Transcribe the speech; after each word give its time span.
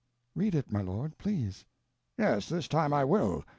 "Read 0.33 0.55
it, 0.55 0.71
my 0.71 0.81
lord, 0.81 1.15
please." 1.19 1.63
"Yes, 2.17 2.49
this 2.49 2.67
time 2.67 2.91
I 2.91 3.03
will. 3.05 3.43